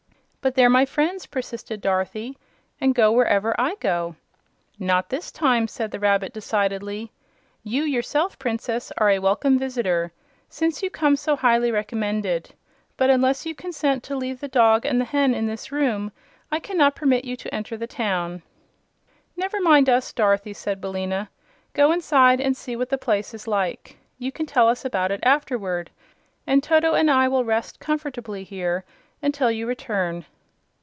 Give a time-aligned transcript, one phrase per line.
[0.43, 2.35] "But they're my friends," persisted Dorothy,
[2.79, 4.15] "and go wherever I go."
[4.79, 7.11] "Not this time," said the rabbit, decidedly.
[7.63, 10.11] "You, yourself, Princess, are a welcome visitor,
[10.49, 12.55] since you come so highly recommended;
[12.97, 16.11] but unless you consent to leave the dog and the hen in this room
[16.51, 18.41] I cannot permit you to enter the town."
[19.37, 21.29] "Never mind us, Dorothy," said Billina.
[21.73, 23.95] "Go inside and see what the place is like.
[24.17, 25.91] You can tell us about it afterward,
[26.47, 28.83] and Toto and I will rest comfortably here
[29.23, 30.25] until you return."